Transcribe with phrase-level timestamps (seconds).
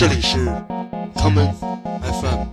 [0.00, 0.38] 这里是
[1.14, 1.52] common
[2.00, 2.46] FM。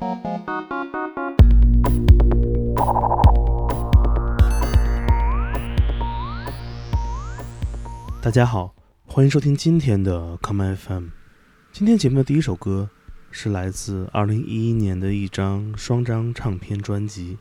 [8.21, 8.75] 大家好，
[9.05, 11.05] 欢迎收听今天的 common FM。
[11.71, 12.89] 今天节目的第一首歌
[13.31, 17.37] 是来自2011年的一张双张唱片专辑，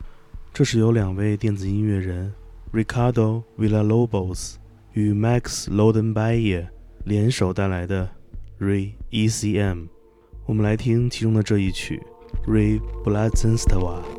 [0.54, 2.32] 这是由两位电子音乐人
[2.72, 4.54] Ricardo Villalobos
[4.92, 6.68] 与 Max Lodenbayer
[7.02, 8.08] 联手带来的
[8.60, 9.88] Re ECM。
[10.46, 12.00] 我们来听其中的这一曲
[12.46, 14.15] Reblazenstwa。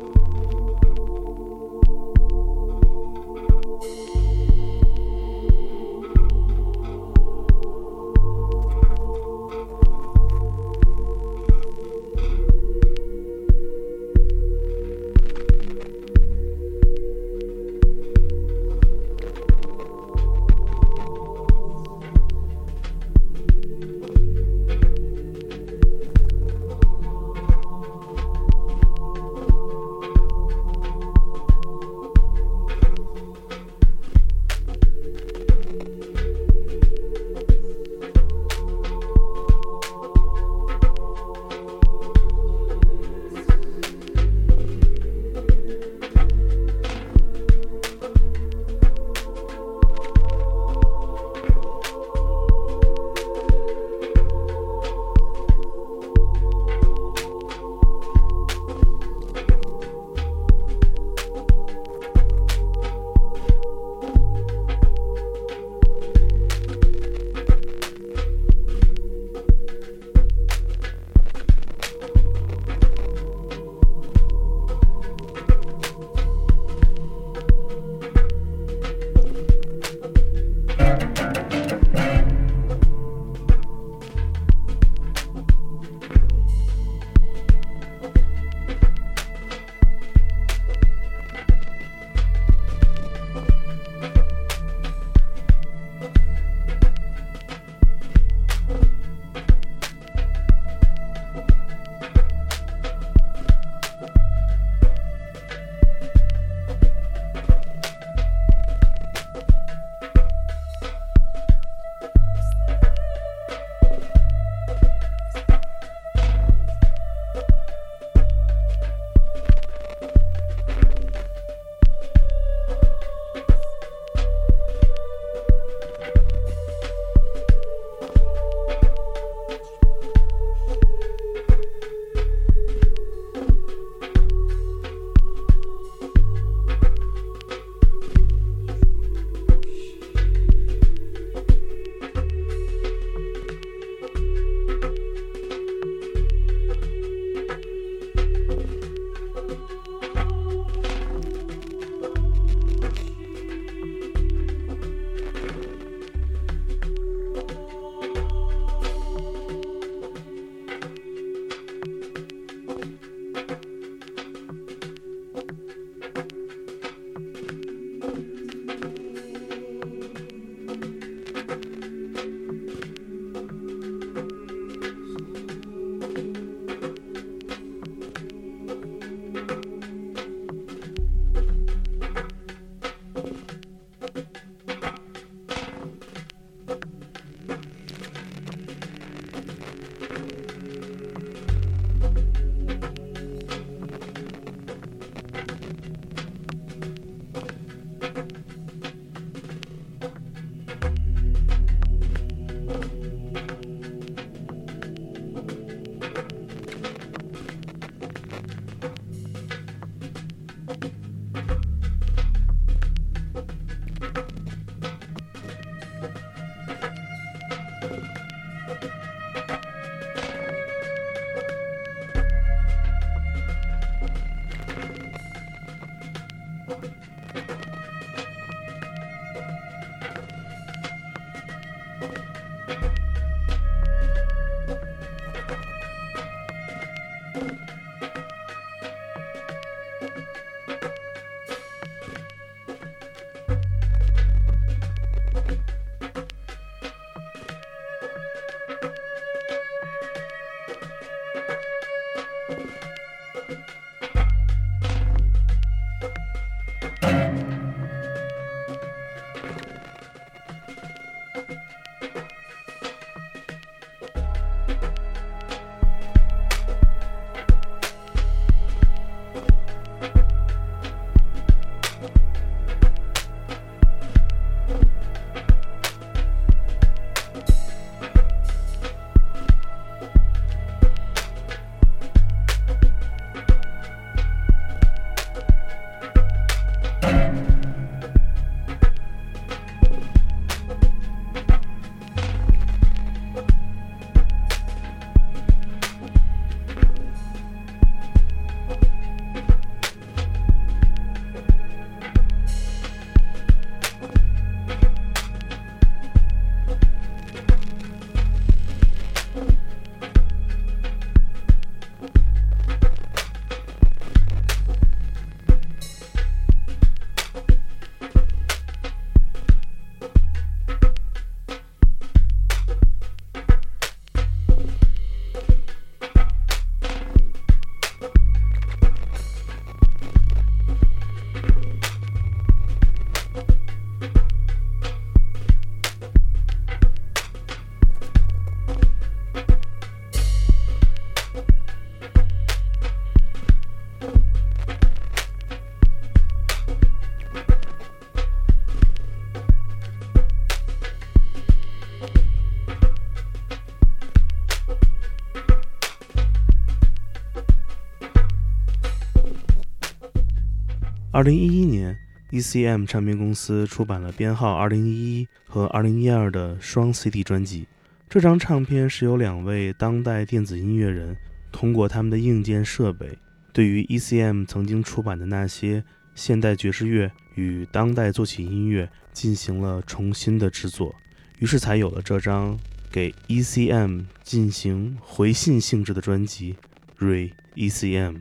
[361.18, 361.98] 二零一一年
[362.30, 367.66] ，ECM 唱片公司出版了编号二零一一和二零一二的双 CD 专辑。
[368.08, 371.16] 这张唱片是由两位当代电子音乐人
[371.50, 373.18] 通过他们的硬件设备，
[373.52, 375.82] 对于 ECM 曾经出版的那些
[376.14, 380.94] 现代爵士乐与当代作曲音乐进行了重新的制作，
[381.40, 382.56] 于是才有了这张
[382.92, 386.54] 给 ECM 进行回信性质的专辑
[387.04, 388.12] 《Re ECM》。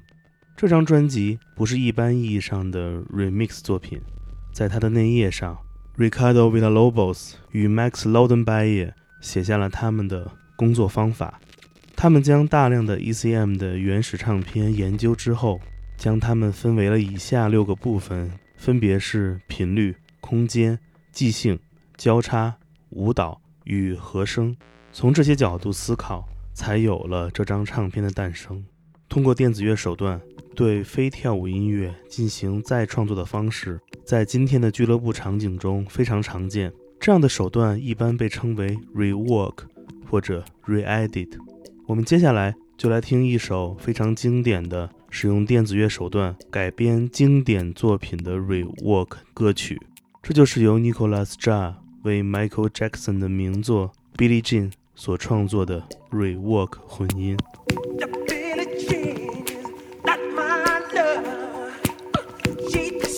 [0.58, 4.02] 这张专辑不是一般意义上的 remix 作品，
[4.52, 5.56] 在它的内页上
[5.96, 11.40] ，Ricardo Villalobos 与 Max Lodenbayer 写下了他们的工作方法。
[11.96, 15.62] 他们将大量的 ECM 的原始唱片研究之后，
[15.96, 20.80] 将它们分为了以下六个部分，分别是频率、空间、
[21.12, 21.60] 即兴、
[21.98, 22.56] 交叉、
[22.90, 24.58] 舞蹈与和声。
[24.92, 28.66] 从这些角度思考，才有了这张唱片的诞生。
[29.10, 30.22] 通过电子乐手段。
[30.56, 36.74] 对非跳舞音乐进行再创作的方式，在今天的俱乐部场景中非常常见。
[37.00, 39.54] 这样的手段一般被称为 rework
[40.10, 41.30] 或者 reedit。
[41.86, 49.80] 我们接下来就来听一首非常经典的使用电子乐手段改编经典作品的 rework 歌曲，
[50.24, 57.38] 这就是由 Nicolas Jar 为 Michael Jackson 的名作《Billie Jean》所创作的 rework 混音。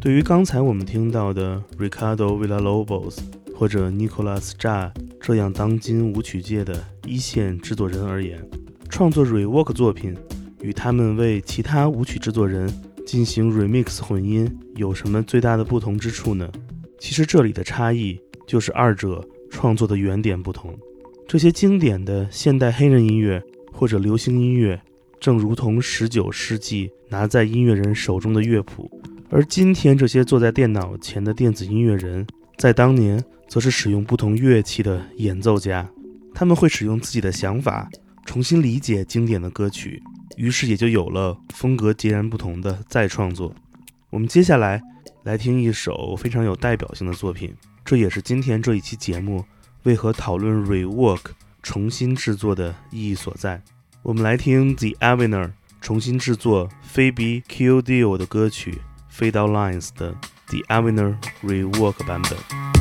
[0.00, 3.18] 对于刚才我们听到的 Ricardo Villalobos
[3.54, 4.90] 或者 Nicolas Ja
[5.20, 8.42] 这样当今舞曲界的一线制作人而言，
[8.88, 10.16] 创作 rework 作品
[10.62, 12.72] 与他们为其他舞曲制作人
[13.06, 16.50] 进行 remix 混音有什么最大的不同之处呢？
[16.98, 20.74] 其实这里的差异就是二者创作的原点不同。
[21.28, 24.80] 这些经典的现代黑人音乐或者流行音乐，
[25.20, 28.90] 正如同19世纪拿在音乐人手中的乐谱，
[29.30, 32.26] 而今天这些坐在电脑前的电子音乐人，
[32.58, 35.88] 在当年则是使用不同乐器的演奏家。
[36.34, 37.88] 他们会使用自己的想法
[38.24, 40.02] 重新理解经典的歌曲，
[40.36, 43.54] 于是也就有了风格截然不同的再创作。
[44.10, 44.82] 我们接下来。
[45.24, 49.44] 来听一首非常有代表性的作品，这也是今天这一期节目
[49.82, 51.20] 为何讨论 rework
[51.62, 53.60] 重新制作的意义所在。
[54.02, 55.50] 我们来听 The Avener
[55.82, 58.78] 重新制作 Phoebe Kildeo 的歌曲
[59.19, 60.13] Fade Out Lines 的
[60.47, 62.78] The Avener rework 版本。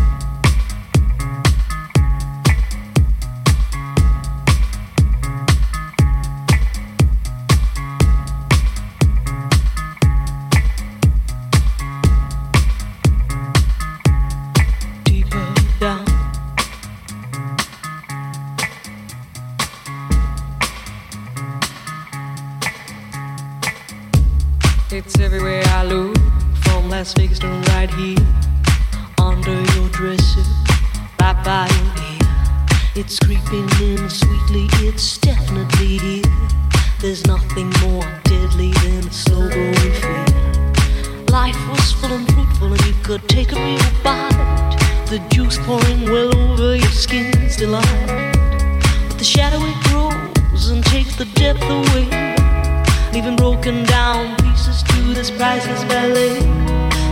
[49.19, 52.07] The shadow it grows and takes the depth away,
[53.11, 56.39] leaving broken down pieces to this priceless ballet.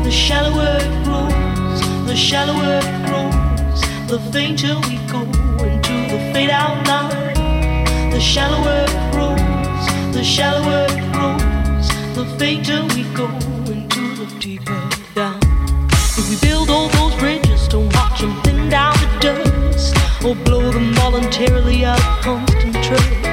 [0.06, 5.24] The shallower it grows, the shallower it grows, the fainter we go
[5.68, 8.10] into the fade out line.
[8.10, 13.28] The shallower it grows, the shallower it grows, the fainter we go
[13.68, 15.42] into the deeper down.
[15.92, 20.57] If we build all those bridges, don't watch them thin down to dust, or blow
[21.18, 23.24] voluntarily out of constant trust.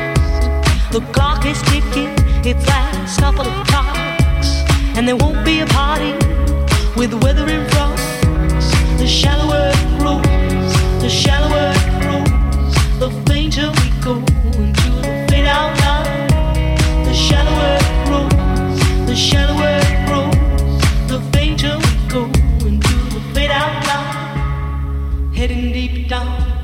[0.90, 2.08] The clock is ticking,
[2.42, 4.64] its last couple of clocks,
[4.96, 6.12] and there won't be a party
[6.96, 7.98] with the weather in front.
[8.98, 10.72] The shallower it grows,
[11.02, 14.14] the shallower it grows, the fainter we go
[14.62, 16.76] into the fade out line.
[17.04, 20.80] The shallower it grows, the shallower it grows,
[21.12, 22.24] the fainter we go
[22.66, 25.32] into the fade out line.
[25.34, 26.63] Heading deep down,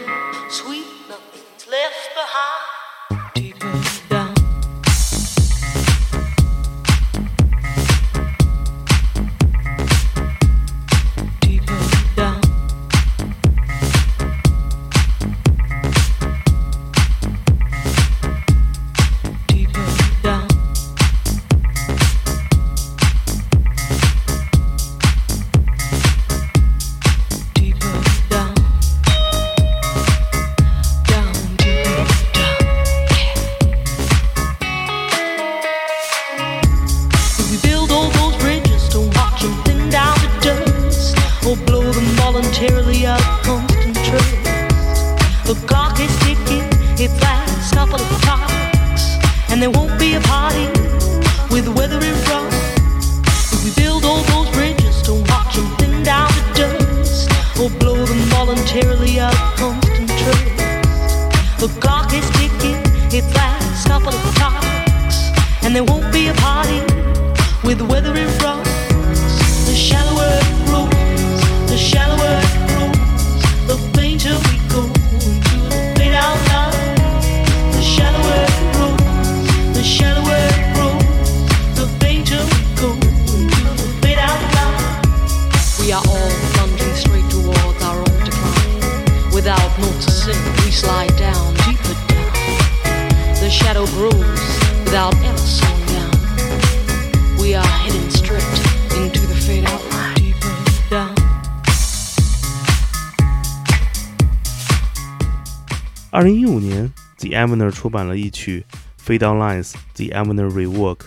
[106.13, 108.65] 二零一五年，The Avener 出版了一曲
[109.07, 110.97] 《Fade Out Lines》，The Avener Rework。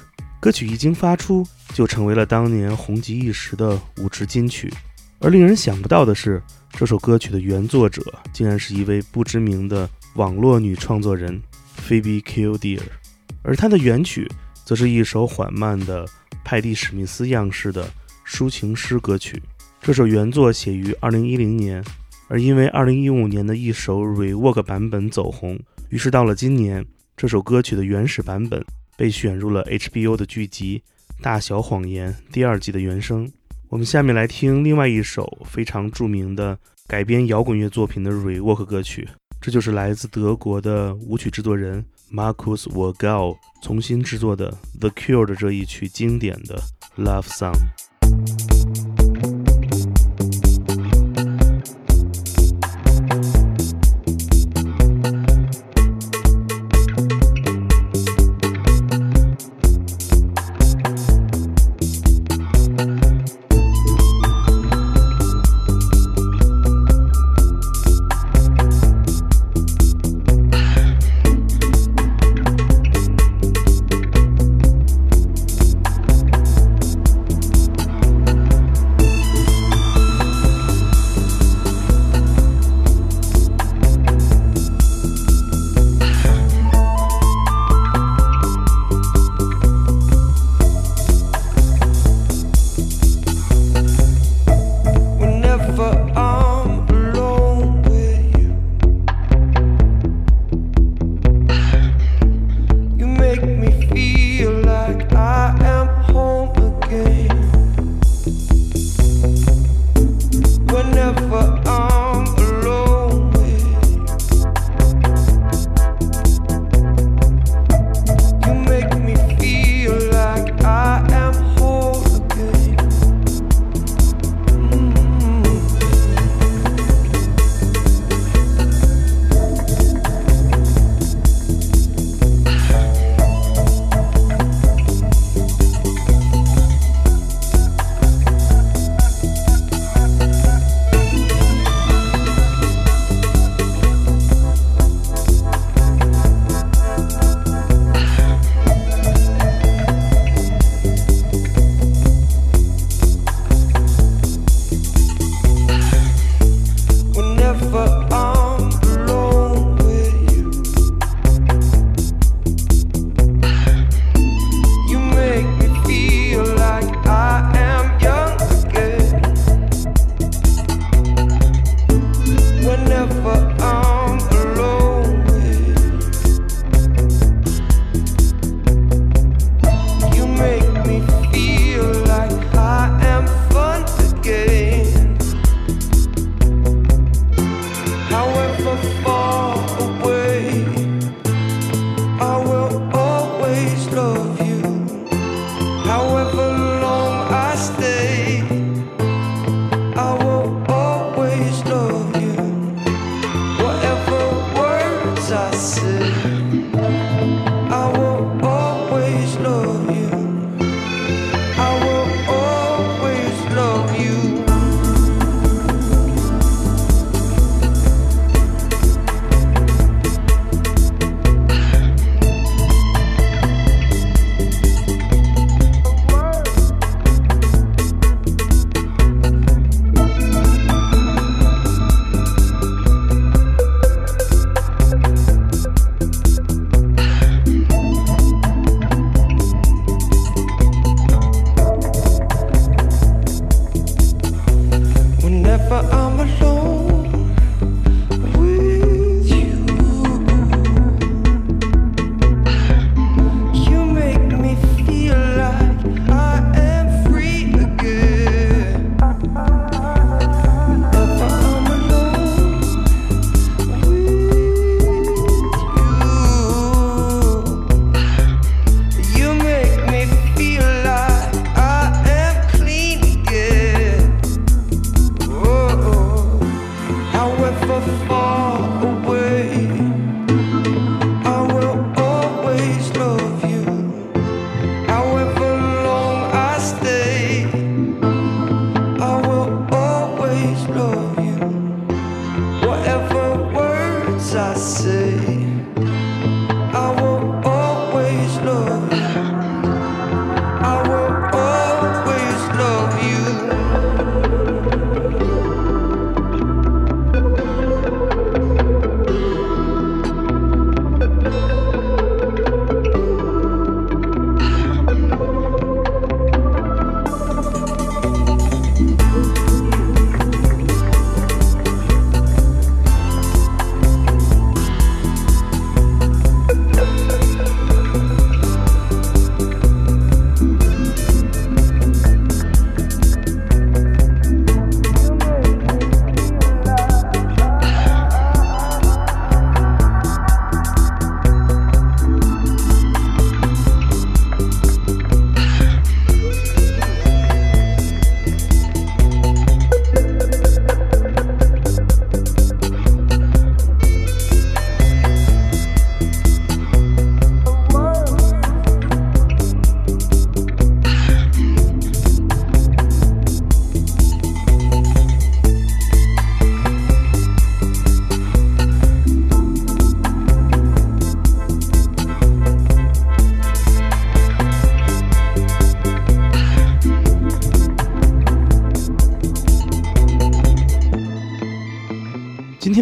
[0.41, 4.73] 歌曲一经发出，就成为了当年红极一时的舞池金曲。
[5.19, 11.39] 而令人想不到的是，这首歌曲的原作者竟然是一位不知名的网络女创作人
[11.87, 12.81] Phoebe Kildare。
[13.43, 14.27] 而它的原曲
[14.65, 16.07] 则是一首缓慢的
[16.43, 17.87] 派蒂·史密斯样式的
[18.27, 19.43] 抒情诗歌曲。
[19.83, 21.85] 这首原作写于2010年，
[22.29, 25.59] 而因为2015年的一首 rework 版本走红，
[25.91, 26.85] 于是到了今年，
[27.17, 28.65] 这首歌曲的原始版本
[28.97, 30.83] 被选入了 HBO 的剧集
[31.23, 33.31] 《大小谎言》第二季的原声。
[33.69, 39.09] 我们下面来听另外一首非常著名的改编摇滚乐作品的 rework 歌曲，
[39.41, 46.61] 这就是来自德国的舞曲制作人 Markus Wagau 重新制作的 The Cure 的这一曲经典的
[46.97, 47.55] Love Song。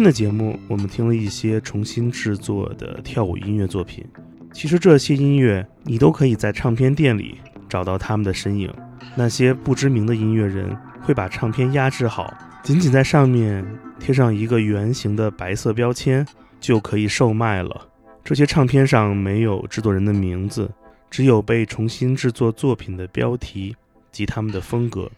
[0.03, 4.05] 的节目，我们听了一些重新制作的跳舞音乐作品。
[4.51, 7.37] 其实这些音乐，你都可以在唱片店里
[7.69, 8.71] 找到他们的身影。
[9.15, 13.65] 那些不知名的音乐人会把唱片压制好，仅仅在上面
[13.99, 16.25] 贴上一个圆形的白色标签，
[16.59, 17.87] 就可以售卖了。
[18.23, 20.69] 这些唱片上没有制作人的名字，
[21.09, 23.75] 只有被重新制作作品的标题
[24.11, 25.09] 及他们的风格。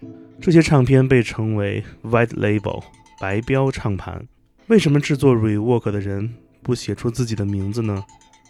[0.41, 2.83] 这些唱片被称为 White Label
[3.19, 4.25] 白标唱盘。
[4.67, 6.27] 为什么制作 Rework 的人
[6.63, 8.03] 不写出自己的名字呢？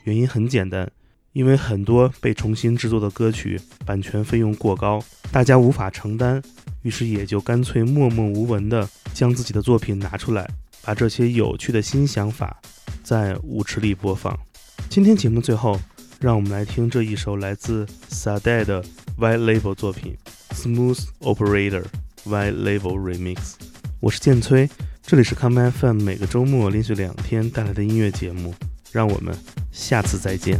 [0.06, 0.90] 原因很简单，
[1.34, 6.42] 因为很多被重新制作的歌曲版权费用过高，大家无法承担，
[6.84, 10.50] 于是也就干脆默默无闻地将自己的作品拿出来，
[10.84, 12.62] 把这些有趣的新想法
[13.04, 14.40] 在舞池里播放。
[14.88, 15.78] 今天节目最后，
[16.22, 18.82] 让我们来听这一首来自 Sade 的
[19.20, 20.16] White Label 作品
[20.56, 21.84] 《Smooth Operator
[22.24, 23.36] White Label Remix》。
[24.00, 24.70] 我是建崔，
[25.08, 28.56] 这里是 Come FM 每个周末连续两天带来的音乐节目，
[28.92, 29.36] 让我们
[29.72, 30.60] 下次再见。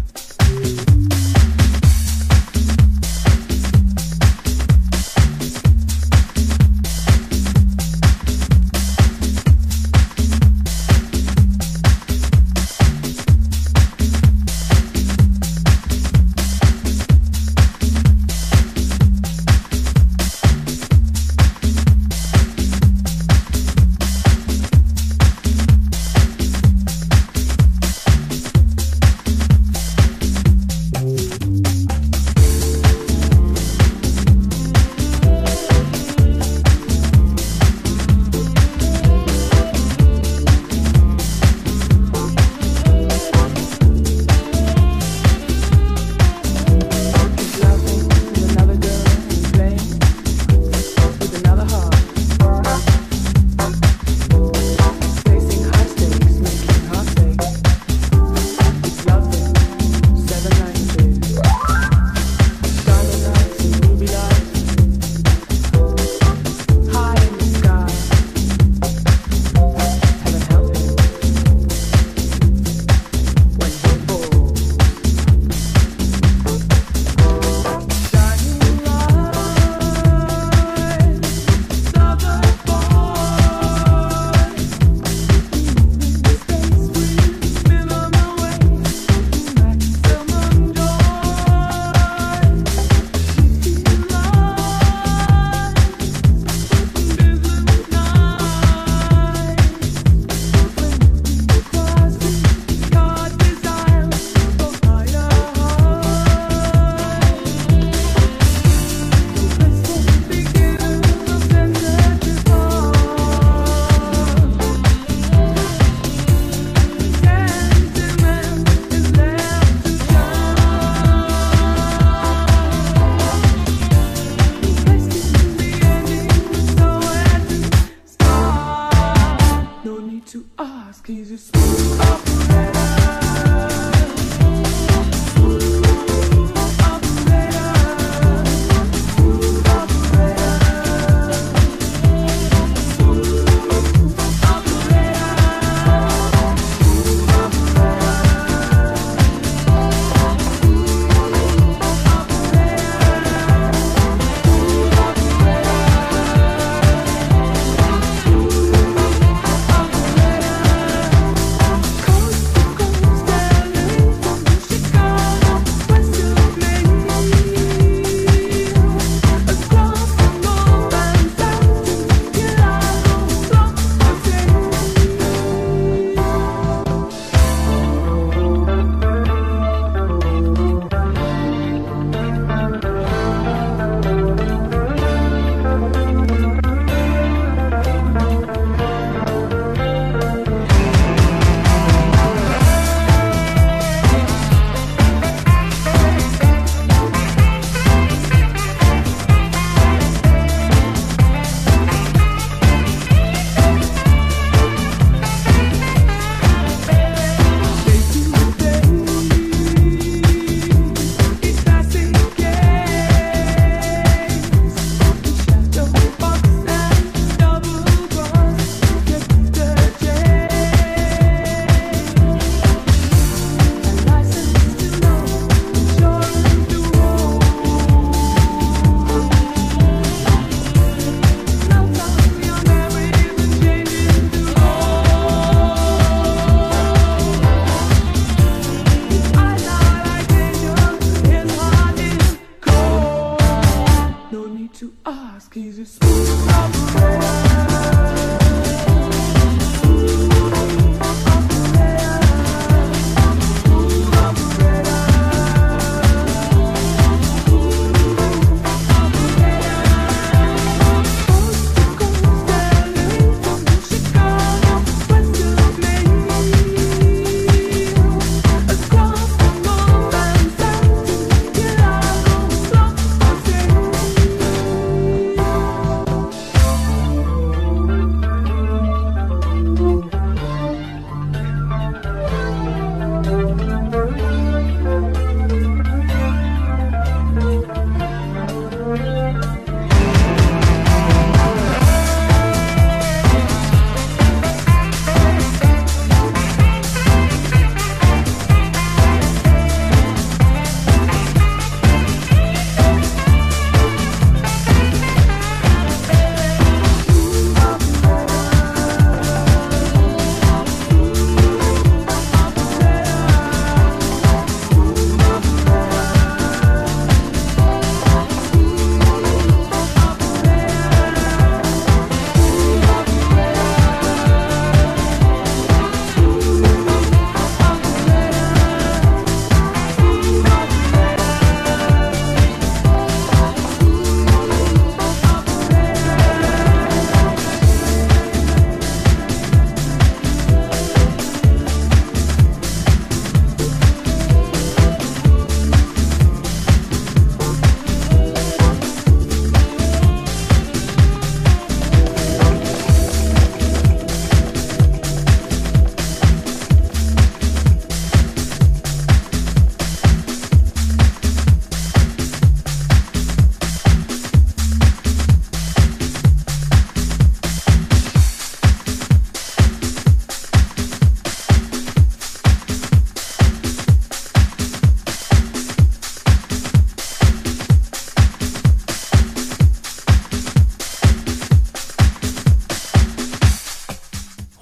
[245.46, 246.75] Cause can you just